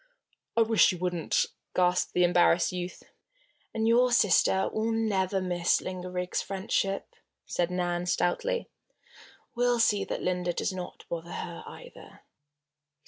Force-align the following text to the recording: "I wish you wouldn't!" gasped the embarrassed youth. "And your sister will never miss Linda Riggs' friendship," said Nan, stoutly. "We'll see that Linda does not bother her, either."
"I 0.57 0.63
wish 0.63 0.91
you 0.91 0.97
wouldn't!" 0.97 1.45
gasped 1.75 2.13
the 2.15 2.23
embarrassed 2.23 2.71
youth. 2.71 3.03
"And 3.71 3.87
your 3.87 4.11
sister 4.11 4.67
will 4.73 4.91
never 4.91 5.39
miss 5.39 5.79
Linda 5.79 6.09
Riggs' 6.09 6.41
friendship," 6.41 7.15
said 7.45 7.69
Nan, 7.69 8.07
stoutly. 8.07 8.67
"We'll 9.53 9.79
see 9.79 10.03
that 10.05 10.23
Linda 10.23 10.53
does 10.53 10.73
not 10.73 11.05
bother 11.07 11.33
her, 11.33 11.63
either." 11.67 12.23